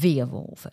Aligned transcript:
Weerwolven. 0.00 0.72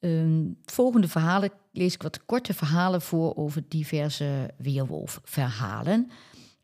Ehm, 0.00 0.44
volgende 0.64 1.08
verhalen 1.08 1.50
lees 1.72 1.94
ik 1.94 2.02
wat 2.02 2.24
korte 2.24 2.54
verhalen 2.54 3.02
voor 3.02 3.36
over 3.36 3.62
diverse 3.68 4.50
weerwolfverhalen. 4.56 6.10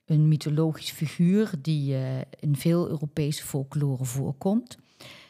Een 0.05 0.29
mythologisch 0.29 0.91
figuur 0.91 1.51
die 1.63 1.93
uh, 1.93 2.19
in 2.41 2.57
veel 2.57 2.89
Europese 2.89 3.45
folklore 3.45 4.05
voorkomt. 4.05 4.79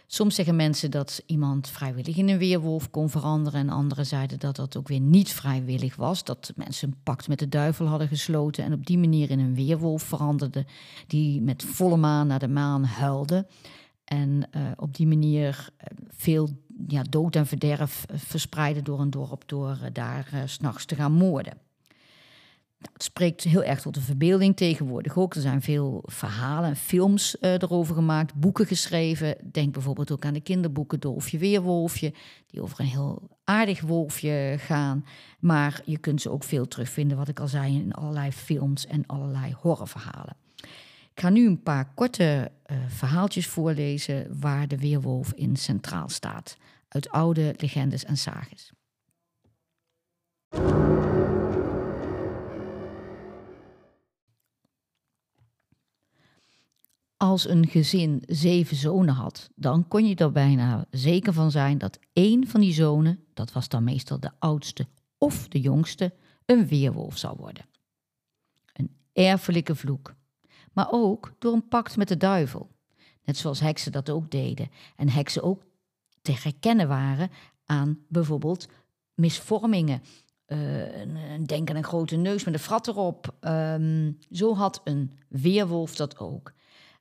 Soms 0.06 0.34
zeggen 0.34 0.56
mensen 0.56 0.90
dat 0.90 1.22
iemand 1.26 1.68
vrijwillig 1.68 2.16
in 2.16 2.28
een 2.28 2.38
weerwolf 2.38 2.90
kon 2.90 3.10
veranderen. 3.10 3.60
En 3.60 3.68
anderen 3.68 4.06
zeiden 4.06 4.38
dat 4.38 4.56
dat 4.56 4.76
ook 4.76 4.88
weer 4.88 5.00
niet 5.00 5.32
vrijwillig 5.32 5.96
was. 5.96 6.24
Dat 6.24 6.52
mensen 6.56 6.88
een 6.88 7.00
pact 7.02 7.28
met 7.28 7.38
de 7.38 7.48
duivel 7.48 7.86
hadden 7.86 8.08
gesloten 8.08 8.64
en 8.64 8.72
op 8.72 8.86
die 8.86 8.98
manier 8.98 9.30
in 9.30 9.38
een 9.38 9.54
weerwolf 9.54 10.02
veranderden. 10.02 10.66
Die 11.06 11.40
met 11.40 11.62
volle 11.62 11.96
maan 11.96 12.26
naar 12.26 12.38
de 12.38 12.48
maan 12.48 12.84
huilde. 12.84 13.46
En 14.08 14.48
uh, 14.56 14.62
op 14.76 14.96
die 14.96 15.06
manier 15.06 15.68
uh, 15.70 16.06
veel 16.08 16.48
ja, 16.86 17.02
dood 17.02 17.36
en 17.36 17.46
verderf 17.46 18.04
verspreiden 18.14 18.84
door 18.84 19.00
een 19.00 19.10
dorp 19.10 19.42
door 19.46 19.78
daar 19.92 20.42
s 20.44 20.52
s'nachts 20.52 20.84
te 20.84 20.94
gaan 20.94 21.12
moorden. 21.12 21.52
Nou, 22.78 22.92
het 22.92 23.02
spreekt 23.02 23.42
heel 23.42 23.62
erg 23.62 23.80
tot 23.80 23.94
de 23.94 24.00
verbeelding 24.00 24.56
tegenwoordig 24.56 25.16
ook. 25.16 25.34
Er 25.34 25.40
zijn 25.40 25.62
veel 25.62 26.02
verhalen 26.06 26.68
en 26.68 26.76
films 26.76 27.36
erover 27.40 27.94
gemaakt, 27.94 28.34
boeken 28.34 28.66
geschreven. 28.66 29.36
Denk 29.52 29.72
bijvoorbeeld 29.72 30.10
ook 30.10 30.24
aan 30.24 30.34
de 30.34 30.40
kinderboeken 30.40 31.00
Dolfje 31.00 31.38
Weerwolfje, 31.38 32.12
die 32.46 32.62
over 32.62 32.80
een 32.80 32.86
heel 32.86 33.28
aardig 33.44 33.80
wolfje 33.80 34.54
gaan. 34.58 35.04
Maar 35.40 35.82
je 35.84 35.98
kunt 35.98 36.20
ze 36.20 36.30
ook 36.30 36.44
veel 36.44 36.68
terugvinden, 36.68 37.16
wat 37.16 37.28
ik 37.28 37.40
al 37.40 37.48
zei, 37.48 37.76
in 37.76 37.92
allerlei 37.92 38.32
films 38.32 38.86
en 38.86 39.06
allerlei 39.06 39.54
horrorverhalen. 39.60 40.36
Ik 41.18 41.24
ga 41.24 41.30
nu 41.30 41.46
een 41.46 41.62
paar 41.62 41.94
korte 41.94 42.50
uh, 42.66 42.78
verhaaltjes 42.88 43.46
voorlezen 43.46 44.40
waar 44.40 44.68
de 44.68 44.78
weerwolf 44.78 45.32
in 45.32 45.56
centraal 45.56 46.08
staat. 46.08 46.56
Uit 46.88 47.10
oude 47.10 47.54
legendes 47.56 48.04
en 48.04 48.16
sages. 48.16 48.72
Als 57.16 57.48
een 57.48 57.66
gezin 57.66 58.22
zeven 58.26 58.76
zonen 58.76 59.14
had, 59.14 59.50
dan 59.54 59.88
kon 59.88 60.06
je 60.06 60.14
er 60.14 60.32
bijna 60.32 60.86
zeker 60.90 61.32
van 61.32 61.50
zijn 61.50 61.78
dat 61.78 61.98
één 62.12 62.46
van 62.46 62.60
die 62.60 62.72
zonen, 62.72 63.24
dat 63.34 63.52
was 63.52 63.68
dan 63.68 63.84
meestal 63.84 64.20
de 64.20 64.30
oudste 64.38 64.86
of 65.16 65.48
de 65.48 65.60
jongste, 65.60 66.14
een 66.46 66.66
weerwolf 66.66 67.16
zou 67.16 67.36
worden. 67.36 67.66
Een 68.72 68.90
erfelijke 69.12 69.74
vloek 69.74 70.16
maar 70.78 70.90
ook 70.90 71.32
door 71.38 71.52
een 71.52 71.68
pact 71.68 71.96
met 71.96 72.08
de 72.08 72.16
duivel. 72.16 72.70
Net 73.24 73.36
zoals 73.36 73.60
heksen 73.60 73.92
dat 73.92 74.10
ook 74.10 74.30
deden. 74.30 74.70
En 74.96 75.08
heksen 75.08 75.42
ook 75.42 75.62
te 76.22 76.32
herkennen 76.32 76.88
waren 76.88 77.30
aan 77.64 77.98
bijvoorbeeld 78.08 78.68
misvormingen. 79.14 80.02
Uh, 80.46 80.58
denk 81.46 81.70
aan 81.70 81.76
een 81.76 81.84
grote 81.84 82.16
neus 82.16 82.44
met 82.44 82.54
een 82.54 82.60
frat 82.60 82.88
erop. 82.88 83.34
Um, 83.40 84.18
zo 84.30 84.54
had 84.54 84.80
een 84.84 85.18
weerwolf 85.28 85.96
dat 85.96 86.18
ook. 86.18 86.52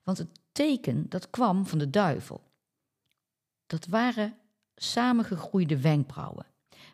Want 0.04 0.18
het 0.18 0.40
teken 0.52 1.06
dat 1.10 1.30
kwam 1.30 1.66
van 1.66 1.78
de 1.78 1.90
duivel. 1.90 2.42
Dat 3.68 3.86
waren 3.86 4.34
samengegroeide 4.76 5.80
wenkbrauwen. 5.80 6.46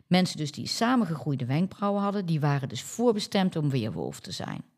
Mensen 0.06 0.36
dus 0.36 0.52
die 0.52 0.66
samengegroeide 0.66 1.46
wenkbrauwen 1.46 2.02
hadden, 2.02 2.26
die 2.26 2.40
waren 2.40 2.68
dus 2.68 2.82
voorbestemd 2.82 3.56
om 3.56 3.70
weerwolf 3.70 4.20
te 4.20 4.32
zijn. 4.32 4.73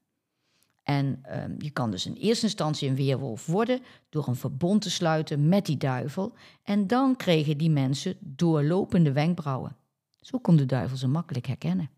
En 0.87 1.23
um, 1.33 1.55
je 1.59 1.71
kan 1.71 1.91
dus 1.91 2.07
in 2.07 2.15
eerste 2.15 2.45
instantie 2.45 2.89
een 2.89 2.95
weerwolf 2.95 3.47
worden 3.47 3.81
door 4.09 4.29
een 4.29 4.37
verbond 4.37 4.83
te 4.83 4.91
sluiten 4.91 5.49
met 5.49 5.67
die 5.67 5.77
duivel. 5.77 6.35
En 6.63 6.87
dan 6.87 7.17
kregen 7.17 7.59
die 7.59 7.71
mensen 7.71 8.17
doorlopende 8.21 9.13
wenkbrauwen. 9.13 9.77
Zo 10.21 10.39
kon 10.39 10.57
de 10.57 10.67
duivel 10.67 10.97
ze 10.97 11.09
makkelijk 11.09 11.47
herkennen. 11.47 11.91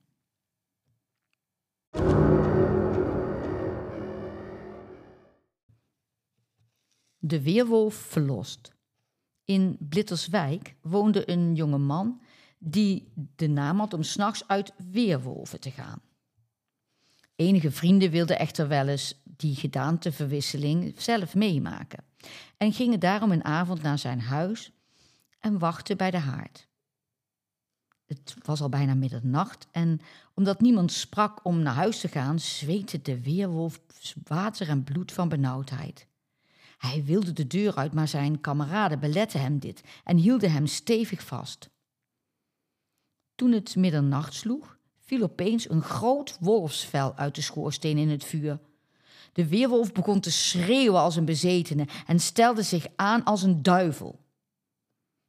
De 7.18 7.42
weerwolf 7.42 7.94
verlost. 7.94 8.72
In 9.44 9.76
Blitterswijk 9.80 10.74
woonde 10.80 11.30
een 11.30 11.54
jonge 11.54 11.78
man 11.78 12.20
die 12.58 13.12
de 13.36 13.48
naam 13.48 13.78
had 13.78 13.94
om 13.94 14.02
s'nachts 14.02 14.48
uit 14.48 14.72
weerwolven 14.90 15.60
te 15.60 15.70
gaan. 15.70 16.00
Enige 17.38 17.70
vrienden 17.70 18.10
wilden 18.10 18.38
echter 18.38 18.68
wel 18.68 18.88
eens 18.88 19.22
die 19.24 19.54
gedaanteverwisseling 19.54 20.94
zelf 20.96 21.34
meemaken 21.34 22.04
en 22.56 22.72
gingen 22.72 23.00
daarom 23.00 23.30
een 23.30 23.44
avond 23.44 23.82
naar 23.82 23.98
zijn 23.98 24.20
huis 24.20 24.72
en 25.38 25.58
wachten 25.58 25.96
bij 25.96 26.10
de 26.10 26.18
haard. 26.18 26.68
Het 28.06 28.34
was 28.42 28.60
al 28.60 28.68
bijna 28.68 28.94
middernacht 28.94 29.66
en 29.70 30.00
omdat 30.34 30.60
niemand 30.60 30.92
sprak 30.92 31.44
om 31.44 31.58
naar 31.58 31.74
huis 31.74 32.00
te 32.00 32.08
gaan, 32.08 32.38
zweette 32.38 33.02
de 33.02 33.22
weerwolf 33.22 33.80
water 34.24 34.68
en 34.68 34.84
bloed 34.84 35.12
van 35.12 35.28
benauwdheid. 35.28 36.06
Hij 36.78 37.04
wilde 37.04 37.32
de 37.32 37.46
deur 37.46 37.74
uit, 37.74 37.92
maar 37.92 38.08
zijn 38.08 38.40
kameraden 38.40 39.00
beletten 39.00 39.40
hem 39.40 39.58
dit 39.58 39.82
en 40.04 40.16
hielden 40.16 40.52
hem 40.52 40.66
stevig 40.66 41.22
vast. 41.22 41.70
Toen 43.34 43.52
het 43.52 43.76
middernacht 43.76 44.34
sloeg, 44.34 44.77
viel 45.08 45.22
opeens 45.22 45.70
een 45.70 45.82
groot 45.82 46.36
wolfsvel 46.40 47.14
uit 47.14 47.34
de 47.34 47.40
schoorsteen 47.40 47.98
in 47.98 48.08
het 48.08 48.24
vuur. 48.24 48.58
De 49.32 49.48
weerwolf 49.48 49.92
begon 49.92 50.20
te 50.20 50.30
schreeuwen 50.30 51.00
als 51.00 51.16
een 51.16 51.24
bezetene 51.24 51.86
en 52.06 52.20
stelde 52.20 52.62
zich 52.62 52.86
aan 52.96 53.24
als 53.24 53.42
een 53.42 53.62
duivel. 53.62 54.18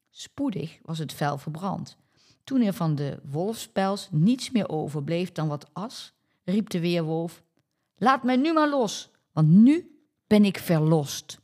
Spoedig 0.10 0.80
was 0.82 0.98
het 0.98 1.14
vel 1.14 1.38
verbrand. 1.38 1.98
Toen 2.44 2.62
er 2.62 2.74
van 2.74 2.96
de 2.96 3.20
wolfspels 3.24 4.08
niets 4.12 4.52
meer 4.52 4.70
overbleef 4.70 5.32
dan 5.32 5.48
wat 5.48 5.70
as, 5.74 6.14
riep 6.44 6.70
de 6.70 6.80
weerwolf: 6.80 7.44
Laat 7.98 8.24
mij 8.24 8.36
nu 8.36 8.54
maar 8.54 8.70
los, 8.70 9.10
want 9.32 9.50
nu 9.50 10.02
ben 10.28 10.46
ik 10.46 10.58
verlost. 10.58 11.40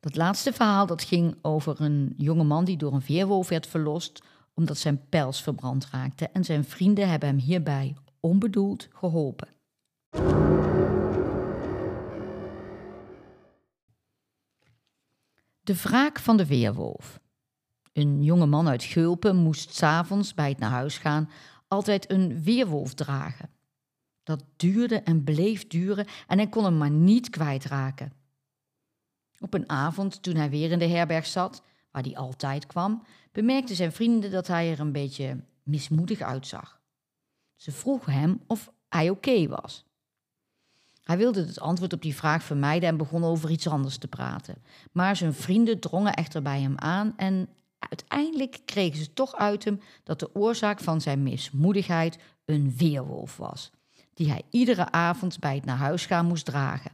Dat 0.00 0.16
laatste 0.16 0.52
verhaal 0.52 0.86
dat 0.86 1.02
ging 1.02 1.36
over 1.42 1.80
een 1.80 2.14
jonge 2.16 2.44
man 2.44 2.64
die 2.64 2.76
door 2.76 2.92
een 2.92 3.04
weerwolf 3.06 3.48
werd 3.48 3.66
verlost 3.66 4.22
omdat 4.54 4.78
zijn 4.78 5.08
pels 5.08 5.42
verbrand 5.42 5.86
raakte 5.90 6.28
en 6.28 6.44
zijn 6.44 6.64
vrienden 6.64 7.08
hebben 7.08 7.28
hem 7.28 7.38
hierbij 7.38 7.96
onbedoeld 8.20 8.88
geholpen. 8.90 9.48
De 15.60 15.74
wraak 15.74 16.18
van 16.18 16.36
de 16.36 16.46
weerwolf. 16.46 17.20
Een 17.92 18.22
jonge 18.22 18.46
man 18.46 18.68
uit 18.68 18.82
Gulpen 18.82 19.36
moest 19.36 19.74
s'avonds 19.74 20.34
bij 20.34 20.48
het 20.48 20.58
naar 20.58 20.70
huis 20.70 20.98
gaan 20.98 21.28
altijd 21.68 22.10
een 22.10 22.42
weerwolf 22.42 22.94
dragen. 22.94 23.50
Dat 24.22 24.44
duurde 24.56 25.00
en 25.00 25.24
bleef 25.24 25.66
duren 25.66 26.06
en 26.26 26.38
hij 26.38 26.48
kon 26.48 26.64
hem 26.64 26.78
maar 26.78 26.90
niet 26.90 27.30
kwijtraken. 27.30 28.12
Op 29.38 29.54
een 29.54 29.68
avond, 29.68 30.22
toen 30.22 30.34
hij 30.34 30.50
weer 30.50 30.70
in 30.70 30.78
de 30.78 30.86
herberg 30.86 31.26
zat, 31.26 31.62
waar 31.94 32.02
hij 32.02 32.16
altijd 32.16 32.66
kwam, 32.66 33.02
bemerkten 33.32 33.76
zijn 33.76 33.92
vrienden 33.92 34.30
dat 34.30 34.46
hij 34.46 34.70
er 34.70 34.80
een 34.80 34.92
beetje 34.92 35.44
mismoedig 35.62 36.20
uitzag. 36.20 36.80
Ze 37.56 37.72
vroegen 37.72 38.12
hem 38.12 38.40
of 38.46 38.72
hij 38.88 39.10
oké 39.10 39.48
was. 39.48 39.84
Hij 41.02 41.16
wilde 41.16 41.46
het 41.46 41.60
antwoord 41.60 41.92
op 41.92 42.02
die 42.02 42.14
vraag 42.14 42.42
vermijden 42.42 42.88
en 42.88 42.96
begon 42.96 43.24
over 43.24 43.50
iets 43.50 43.68
anders 43.68 43.98
te 43.98 44.08
praten. 44.08 44.62
Maar 44.92 45.16
zijn 45.16 45.34
vrienden 45.34 45.80
drongen 45.80 46.14
echter 46.14 46.42
bij 46.42 46.60
hem 46.60 46.78
aan 46.78 47.12
en 47.16 47.48
uiteindelijk 47.78 48.60
kregen 48.64 48.98
ze 48.98 49.12
toch 49.12 49.34
uit 49.34 49.64
hem 49.64 49.80
dat 50.02 50.18
de 50.18 50.34
oorzaak 50.34 50.80
van 50.80 51.00
zijn 51.00 51.22
mismoedigheid 51.22 52.18
een 52.44 52.76
weerwolf 52.76 53.36
was, 53.36 53.70
die 54.14 54.30
hij 54.30 54.42
iedere 54.50 54.90
avond 54.90 55.38
bij 55.38 55.54
het 55.54 55.64
naar 55.64 55.76
huis 55.76 56.06
gaan 56.06 56.26
moest 56.26 56.44
dragen. 56.44 56.92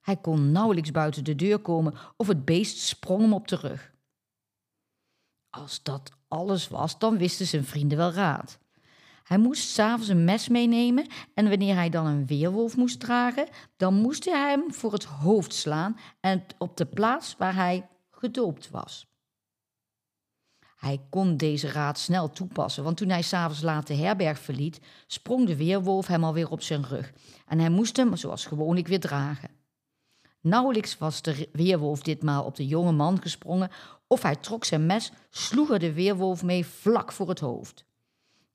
Hij 0.00 0.16
kon 0.16 0.52
nauwelijks 0.52 0.90
buiten 0.90 1.24
de 1.24 1.34
deur 1.34 1.58
komen 1.58 1.94
of 2.16 2.26
het 2.26 2.44
beest 2.44 2.78
sprong 2.78 3.20
hem 3.20 3.32
op 3.32 3.48
de 3.48 3.56
rug. 3.56 3.94
Als 5.60 5.82
dat 5.82 6.10
alles 6.28 6.68
was, 6.68 6.98
dan 6.98 7.18
wisten 7.18 7.46
zijn 7.46 7.64
vrienden 7.64 7.98
wel 7.98 8.12
raad. 8.12 8.58
Hij 9.22 9.38
moest 9.38 9.68
s'avonds 9.68 10.08
een 10.08 10.24
mes 10.24 10.48
meenemen 10.48 11.06
en 11.34 11.48
wanneer 11.48 11.74
hij 11.74 11.88
dan 11.88 12.06
een 12.06 12.26
weerwolf 12.26 12.76
moest 12.76 13.00
dragen, 13.00 13.48
dan 13.76 13.94
moest 13.94 14.24
hij 14.24 14.50
hem 14.50 14.72
voor 14.74 14.92
het 14.92 15.04
hoofd 15.04 15.54
slaan 15.54 15.96
en 16.20 16.44
op 16.58 16.76
de 16.76 16.86
plaats 16.86 17.34
waar 17.38 17.54
hij 17.54 17.88
gedoopt 18.10 18.70
was. 18.70 19.06
Hij 20.76 21.00
kon 21.10 21.36
deze 21.36 21.68
raad 21.68 21.98
snel 21.98 22.30
toepassen, 22.30 22.84
want 22.84 22.96
toen 22.96 23.08
hij 23.08 23.22
s'avonds 23.22 23.62
laat 23.62 23.86
de 23.86 23.94
herberg 23.94 24.38
verliet, 24.38 24.80
sprong 25.06 25.46
de 25.46 25.56
weerwolf 25.56 26.06
hem 26.06 26.24
alweer 26.24 26.50
op 26.50 26.62
zijn 26.62 26.84
rug 26.84 27.12
en 27.46 27.58
hij 27.58 27.70
moest 27.70 27.96
hem 27.96 28.16
zoals 28.16 28.46
gewoonlijk 28.46 28.86
weer 28.86 29.00
dragen. 29.00 29.50
Nauwelijks 30.46 30.98
was 30.98 31.22
de 31.22 31.48
weerwolf 31.52 32.02
ditmaal 32.02 32.44
op 32.44 32.56
de 32.56 32.66
jonge 32.66 32.92
man 32.92 33.22
gesprongen, 33.22 33.70
of 34.06 34.22
hij 34.22 34.36
trok 34.36 34.64
zijn 34.64 34.86
mes, 34.86 35.12
sloeg 35.30 35.70
er 35.70 35.78
de 35.78 35.92
weerwolf 35.92 36.42
mee 36.42 36.66
vlak 36.66 37.12
voor 37.12 37.28
het 37.28 37.40
hoofd. 37.40 37.84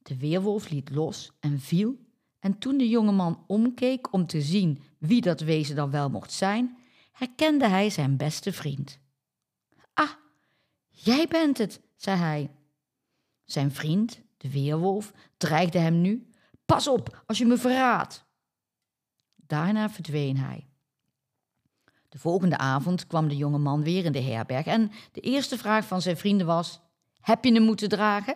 De 0.01 0.17
weerwolf 0.17 0.69
liet 0.69 0.89
los 0.89 1.31
en 1.39 1.59
viel, 1.59 1.95
en 2.39 2.57
toen 2.57 2.77
de 2.77 2.89
jonge 2.89 3.11
man 3.11 3.43
omkeek 3.47 4.13
om 4.13 4.27
te 4.27 4.41
zien 4.41 4.79
wie 4.97 5.21
dat 5.21 5.39
wezen 5.39 5.75
dan 5.75 5.91
wel 5.91 6.09
mocht 6.09 6.31
zijn, 6.31 6.77
herkende 7.11 7.67
hij 7.67 7.89
zijn 7.89 8.17
beste 8.17 8.51
vriend. 8.51 8.99
Ah, 9.93 10.11
jij 10.89 11.27
bent 11.27 11.57
het, 11.57 11.81
zei 11.95 12.17
hij. 12.17 12.51
Zijn 13.43 13.71
vriend, 13.71 14.21
de 14.37 14.51
weerwolf, 14.51 15.13
dreigde 15.37 15.79
hem 15.79 16.01
nu: 16.01 16.29
Pas 16.65 16.87
op 16.87 17.23
als 17.25 17.37
je 17.37 17.45
me 17.45 17.57
verraadt. 17.57 18.25
Daarna 19.35 19.89
verdween 19.89 20.37
hij. 20.37 20.70
De 22.11 22.19
volgende 22.19 22.57
avond 22.57 23.07
kwam 23.07 23.27
de 23.27 23.37
jonge 23.37 23.57
man 23.57 23.83
weer 23.83 24.05
in 24.05 24.11
de 24.11 24.21
herberg 24.21 24.65
en 24.65 24.91
de 25.11 25.21
eerste 25.21 25.57
vraag 25.57 25.85
van 25.85 26.01
zijn 26.01 26.17
vrienden 26.17 26.47
was: 26.47 26.79
Heb 27.19 27.43
je 27.43 27.53
hem 27.53 27.63
moeten 27.63 27.89
dragen? 27.89 28.35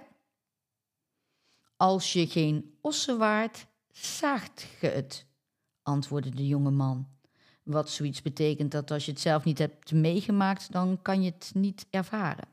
Als 1.78 2.14
je 2.14 2.28
geen 2.28 2.78
ossen 2.82 3.18
waart, 3.18 3.66
zaagt 3.92 4.68
ge 4.80 4.88
het, 4.88 5.26
antwoordde 5.82 6.30
de 6.30 6.48
jonge 6.48 6.72
man. 6.72 7.08
Wat 7.64 7.90
zoiets 7.90 8.22
betekent 8.22 8.72
dat 8.72 8.92
als 8.92 9.06
je 9.06 9.12
het 9.12 9.22
zelf 9.22 9.44
niet 9.44 9.58
hebt 9.58 9.92
meegemaakt, 9.92 10.72
dan 10.72 11.02
kan 11.02 11.24
je 11.24 11.32
het 11.32 11.52
niet 11.54 11.86
ervaren. 11.90 12.48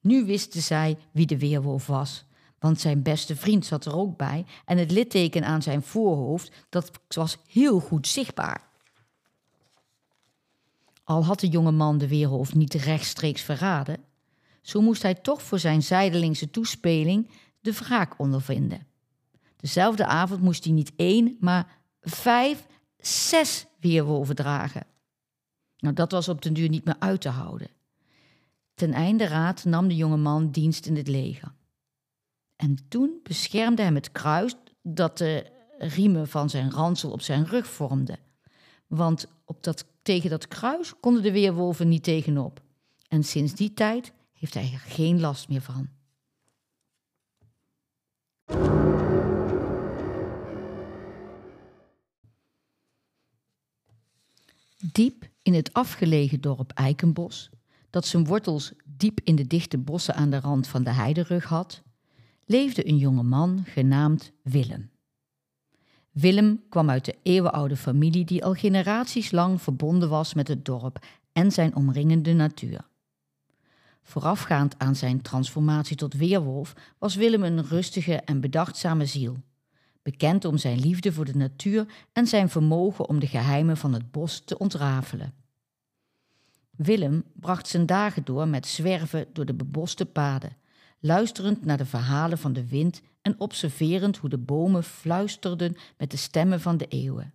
Nu 0.00 0.24
wisten 0.24 0.62
zij 0.62 0.98
wie 1.12 1.26
de 1.26 1.38
weerwolf 1.38 1.86
was, 1.86 2.24
want 2.58 2.80
zijn 2.80 3.02
beste 3.02 3.36
vriend 3.36 3.66
zat 3.66 3.84
er 3.84 3.96
ook 3.96 4.16
bij 4.16 4.46
en 4.64 4.78
het 4.78 4.90
litteken 4.90 5.44
aan 5.44 5.62
zijn 5.62 5.82
voorhoofd, 5.82 6.66
dat 6.68 6.90
was 7.08 7.38
heel 7.46 7.80
goed 7.80 8.06
zichtbaar. 8.06 8.72
Al 11.04 11.24
had 11.24 11.40
de 11.40 11.48
jonge 11.48 11.70
man 11.70 11.98
de 11.98 12.08
weerwolf 12.08 12.54
niet 12.54 12.74
rechtstreeks 12.74 13.42
verraden, 13.42 14.04
zo 14.62 14.80
moest 14.80 15.02
hij 15.02 15.14
toch 15.14 15.42
voor 15.42 15.58
zijn 15.58 15.82
zijdelingse 15.82 16.50
toespeling 16.50 17.30
de 17.60 17.72
wraak 17.72 18.18
ondervinden. 18.18 18.86
Dezelfde 19.56 20.06
avond 20.06 20.40
moest 20.40 20.64
hij 20.64 20.72
niet 20.72 20.92
één, 20.96 21.36
maar 21.40 21.78
vijf, 22.00 22.66
zes 22.98 23.66
weerwolven 23.80 24.34
dragen. 24.34 24.86
Nou, 25.78 25.94
dat 25.94 26.12
was 26.12 26.28
op 26.28 26.42
den 26.42 26.52
duur 26.52 26.68
niet 26.68 26.84
meer 26.84 26.96
uit 26.98 27.20
te 27.20 27.28
houden. 27.28 27.68
Ten 28.74 28.92
einde 28.92 29.26
raad 29.26 29.64
nam 29.64 29.88
de 29.88 29.96
jonge 29.96 30.16
man 30.16 30.50
dienst 30.50 30.86
in 30.86 30.96
het 30.96 31.08
leger. 31.08 31.52
En 32.56 32.78
toen 32.88 33.20
beschermde 33.22 33.82
hem 33.82 33.94
het 33.94 34.12
kruis 34.12 34.54
dat 34.82 35.18
de 35.18 35.50
riemen 35.78 36.28
van 36.28 36.50
zijn 36.50 36.70
ransel 36.70 37.10
op 37.10 37.20
zijn 37.20 37.46
rug 37.46 37.66
vormde. 37.66 38.18
Want 38.86 39.26
op 39.44 39.62
dat, 39.62 39.84
tegen 40.04 40.30
dat 40.30 40.48
kruis 40.48 40.92
konden 41.00 41.22
de 41.22 41.32
weerwolven 41.32 41.88
niet 41.88 42.02
tegenop. 42.02 42.62
En 43.08 43.24
sinds 43.24 43.54
die 43.54 43.74
tijd 43.74 44.12
heeft 44.32 44.54
hij 44.54 44.70
er 44.72 44.78
geen 44.86 45.20
last 45.20 45.48
meer 45.48 45.60
van. 45.60 45.88
Diep 54.92 55.28
in 55.42 55.54
het 55.54 55.72
afgelegen 55.72 56.40
dorp 56.40 56.70
Eikenbos, 56.70 57.50
dat 57.90 58.06
zijn 58.06 58.26
wortels 58.26 58.72
diep 58.84 59.20
in 59.24 59.36
de 59.36 59.46
dichte 59.46 59.78
bossen 59.78 60.14
aan 60.14 60.30
de 60.30 60.40
rand 60.40 60.66
van 60.66 60.82
de 60.82 60.90
heiderug 60.90 61.44
had, 61.44 61.82
leefde 62.44 62.88
een 62.88 62.98
jonge 62.98 63.22
man 63.22 63.62
genaamd 63.66 64.32
Willem. 64.42 64.93
Willem 66.14 66.62
kwam 66.68 66.90
uit 66.90 67.04
de 67.04 67.16
eeuwenoude 67.22 67.76
familie 67.76 68.24
die 68.24 68.44
al 68.44 68.52
generaties 68.54 69.30
lang 69.30 69.62
verbonden 69.62 70.08
was 70.08 70.34
met 70.34 70.48
het 70.48 70.64
dorp 70.64 71.04
en 71.32 71.52
zijn 71.52 71.76
omringende 71.76 72.32
natuur. 72.32 72.80
Voorafgaand 74.02 74.78
aan 74.78 74.96
zijn 74.96 75.22
transformatie 75.22 75.96
tot 75.96 76.14
weerwolf 76.14 76.74
was 76.98 77.14
Willem 77.14 77.42
een 77.42 77.64
rustige 77.64 78.14
en 78.14 78.40
bedachtzame 78.40 79.06
ziel, 79.06 79.36
bekend 80.02 80.44
om 80.44 80.58
zijn 80.58 80.78
liefde 80.78 81.12
voor 81.12 81.24
de 81.24 81.36
natuur 81.36 81.86
en 82.12 82.26
zijn 82.26 82.48
vermogen 82.48 83.08
om 83.08 83.18
de 83.18 83.26
geheimen 83.26 83.76
van 83.76 83.92
het 83.92 84.10
bos 84.10 84.42
te 84.44 84.58
ontrafelen. 84.58 85.34
Willem 86.70 87.24
bracht 87.32 87.68
zijn 87.68 87.86
dagen 87.86 88.24
door 88.24 88.48
met 88.48 88.66
zwerven 88.66 89.26
door 89.32 89.44
de 89.44 89.54
beboste 89.54 90.06
paden, 90.06 90.56
luisterend 91.04 91.64
naar 91.64 91.76
de 91.76 91.86
verhalen 91.86 92.38
van 92.38 92.52
de 92.52 92.68
wind 92.68 93.00
en 93.22 93.40
observerend 93.40 94.16
hoe 94.16 94.30
de 94.30 94.38
bomen 94.38 94.84
fluisterden 94.84 95.76
met 95.96 96.10
de 96.10 96.16
stemmen 96.16 96.60
van 96.60 96.76
de 96.76 96.86
eeuwen. 96.86 97.32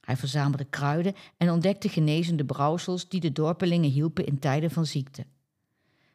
Hij 0.00 0.16
verzamelde 0.16 0.64
kruiden 0.64 1.14
en 1.36 1.50
ontdekte 1.50 1.88
genezende 1.88 2.44
brouwsels 2.44 3.08
die 3.08 3.20
de 3.20 3.32
dorpelingen 3.32 3.90
hielpen 3.90 4.26
in 4.26 4.38
tijden 4.38 4.70
van 4.70 4.86
ziekte. 4.86 5.26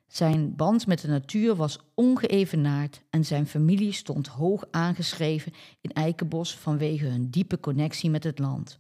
Zijn 0.08 0.56
band 0.56 0.88
met 0.88 1.02
de 1.02 1.08
natuur 1.08 1.56
was 1.56 1.80
ongeëvenaard 1.94 3.02
en 3.10 3.26
zijn 3.26 3.48
familie 3.48 3.92
stond 3.92 4.28
hoog 4.28 4.64
aangeschreven 4.72 5.54
in 5.82 5.92
Eikenbos 5.92 6.56
vanwege 6.56 7.06
hun 7.06 7.30
diepe 7.30 7.60
connectie 7.60 8.10
met 8.10 8.24
het 8.24 8.40
land. 8.40 8.80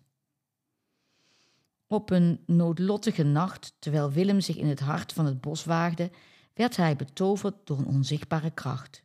Op 1.87 2.09
een 2.09 2.39
noodlottige 2.45 3.23
nacht, 3.23 3.75
terwijl 3.79 4.11
Willem 4.11 4.41
zich 4.41 4.55
in 4.55 4.67
het 4.67 4.79
hart 4.79 5.13
van 5.13 5.25
het 5.25 5.41
bos 5.41 5.63
waagde, 5.63 6.11
werd 6.59 6.75
hij 6.75 6.95
betoverd 6.95 7.55
door 7.63 7.77
een 7.77 7.85
onzichtbare 7.85 8.51
kracht. 8.51 9.03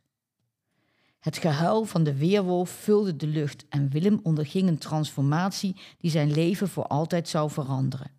Het 1.19 1.37
gehuil 1.37 1.85
van 1.85 2.03
de 2.03 2.17
weerwolf 2.17 2.69
vulde 2.69 3.15
de 3.15 3.27
lucht 3.27 3.65
en 3.69 3.89
Willem 3.89 4.19
onderging 4.23 4.67
een 4.67 4.77
transformatie 4.77 5.75
die 5.97 6.11
zijn 6.11 6.31
leven 6.31 6.69
voor 6.69 6.87
altijd 6.87 7.27
zou 7.29 7.51
veranderen. 7.51 8.11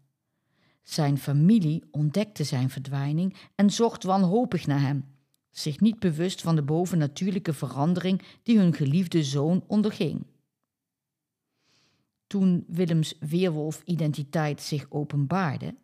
Zijn 0.83 1.19
familie 1.19 1.83
ontdekte 1.91 2.45
zijn 2.45 2.71
verdwijning 2.71 3.37
en 3.55 3.71
zocht 3.71 4.03
wanhopig 4.03 4.67
naar 4.67 4.81
hem, 4.81 5.05
zich 5.51 5.81
niet 5.81 5.99
bewust 5.99 6.41
van 6.41 6.57
de 6.57 6.63
bovennatuurlijke 6.63 7.53
verandering 7.53 8.23
die 8.43 8.59
hun 8.59 8.75
geliefde 8.75 9.23
zoon 9.23 9.65
onderging. 9.67 10.27
Toen 12.27 12.65
Willems 12.69 13.15
weerwolf-identiteit 13.21 14.63
zich 14.63 14.87
openbaarde, 14.89 15.75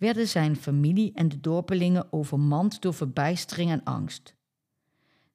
werden 0.00 0.28
zijn 0.28 0.56
familie 0.56 1.12
en 1.14 1.28
de 1.28 1.40
dorpelingen 1.40 2.12
overmand 2.12 2.80
door 2.82 2.94
verbijstering 2.94 3.70
en 3.70 3.84
angst. 3.84 4.34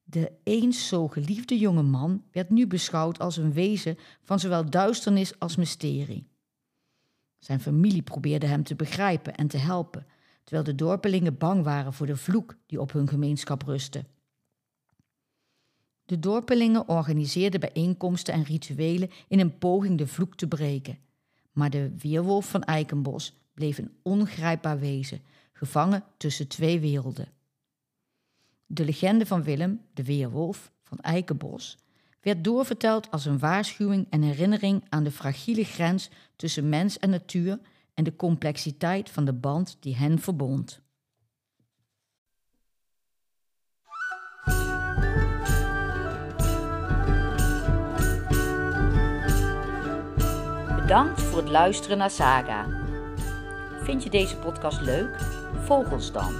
De 0.04 0.32
eens 0.44 0.88
zo 0.88 1.08
geliefde 1.08 1.58
jonge 1.58 1.84
man 1.84 2.24
werd 2.32 2.50
nu 2.50 2.68
beschouwd 2.68 3.20
als 3.20 3.38
een 3.38 3.54
wezen 3.54 3.98
van 4.24 4.40
zowel 4.40 4.70
duisternis 4.70 5.40
als 5.40 5.56
mysterie. 5.56 6.28
Zijn 7.40 7.60
familie 7.60 8.02
probeerde 8.02 8.46
hem 8.46 8.64
te 8.64 8.76
begrijpen 8.76 9.36
en 9.36 9.48
te 9.48 9.58
helpen, 9.58 10.06
terwijl 10.44 10.66
de 10.66 10.76
dorpelingen 10.76 11.38
bang 11.38 11.64
waren 11.64 11.94
voor 11.94 12.06
de 12.06 12.18
vloek 12.18 12.58
die 12.66 12.82
op 12.82 12.92
hun 12.92 13.08
gemeenschap 13.08 13.62
rustte. 13.62 14.06
De 16.06 16.20
dorpelingen 16.20 16.88
organiseerden 16.90 17.60
bijeenkomsten 17.60 18.34
en 18.34 18.44
rituelen 18.44 19.10
in 19.28 19.40
een 19.40 19.58
poging 19.58 19.98
de 19.98 20.08
vloek 20.08 20.36
te 20.36 20.48
breken. 20.48 20.98
Maar 21.52 21.70
de 21.70 21.96
weerwolf 21.98 22.50
van 22.50 22.64
Eikenbos 22.64 23.45
bleef 23.56 23.78
een 23.78 23.98
ongrijpbaar 24.02 24.80
wezen, 24.80 25.22
gevangen 25.54 26.04
tussen 26.18 26.48
twee 26.48 26.80
werelden. 26.80 27.28
De 28.66 28.86
legende 28.86 29.26
van 29.26 29.44
Willem, 29.44 29.82
de 29.94 30.04
weerwolf 30.04 30.72
van 30.84 31.00
Eikenbos, 31.00 31.78
werd 32.22 32.44
doorverteld 32.44 33.12
als 33.12 33.26
een 33.26 33.40
waarschuwing 33.40 34.08
en 34.10 34.22
herinnering 34.22 34.84
aan 34.90 35.04
de 35.04 35.12
fragiele 35.12 35.64
grens 35.64 36.10
tussen 36.36 36.70
mens 36.70 37.00
en 37.00 37.10
natuur 37.10 37.60
en 37.94 38.04
de 38.04 38.16
complexiteit 38.16 39.10
van 39.10 39.26
de 39.26 39.34
band 39.34 39.78
die 39.80 39.96
hen 39.96 40.20
verbond. 40.20 40.84
Bedankt 50.76 51.22
voor 51.22 51.38
het 51.38 51.50
luisteren 51.50 51.98
naar 51.98 52.10
Saga. 52.10 52.75
Vind 53.86 54.04
je 54.04 54.10
deze 54.10 54.38
podcast 54.38 54.82
leuk? 54.82 55.18
Volg 55.64 55.92
ons 55.92 56.12
dan 56.12 56.34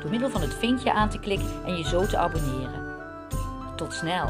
door 0.00 0.10
middel 0.10 0.30
van 0.30 0.40
het 0.40 0.54
vinkje 0.54 0.92
aan 0.92 1.08
te 1.08 1.18
klikken 1.18 1.64
en 1.64 1.76
je 1.76 1.84
zo 1.84 2.06
te 2.06 2.16
abonneren. 2.16 2.96
Tot 3.76 3.92
snel! 3.92 4.26